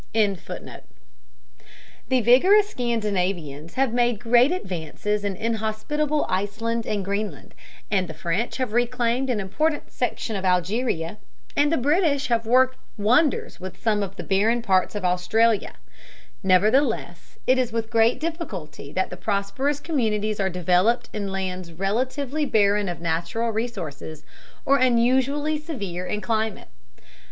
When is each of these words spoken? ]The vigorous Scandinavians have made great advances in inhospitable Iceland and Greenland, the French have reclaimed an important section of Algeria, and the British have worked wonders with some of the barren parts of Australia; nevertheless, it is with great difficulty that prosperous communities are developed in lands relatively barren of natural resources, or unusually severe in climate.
]The 0.15 0.81
vigorous 2.21 2.67
Scandinavians 2.67 3.75
have 3.75 3.93
made 3.93 4.19
great 4.19 4.51
advances 4.51 5.23
in 5.23 5.35
inhospitable 5.35 6.25
Iceland 6.27 6.87
and 6.87 7.05
Greenland, 7.05 7.53
the 7.91 8.15
French 8.15 8.57
have 8.57 8.73
reclaimed 8.73 9.29
an 9.29 9.39
important 9.39 9.91
section 9.91 10.35
of 10.35 10.43
Algeria, 10.43 11.19
and 11.55 11.71
the 11.71 11.77
British 11.77 12.29
have 12.29 12.47
worked 12.47 12.79
wonders 12.97 13.59
with 13.59 13.77
some 13.79 14.01
of 14.01 14.15
the 14.15 14.23
barren 14.23 14.63
parts 14.63 14.95
of 14.95 15.05
Australia; 15.05 15.75
nevertheless, 16.41 17.37
it 17.45 17.59
is 17.59 17.71
with 17.71 17.91
great 17.91 18.19
difficulty 18.19 18.91
that 18.91 19.19
prosperous 19.21 19.79
communities 19.79 20.39
are 20.39 20.49
developed 20.49 21.09
in 21.13 21.31
lands 21.31 21.73
relatively 21.73 22.43
barren 22.43 22.89
of 22.89 23.01
natural 23.01 23.51
resources, 23.51 24.23
or 24.65 24.79
unusually 24.79 25.59
severe 25.59 26.07
in 26.07 26.21
climate. 26.21 26.69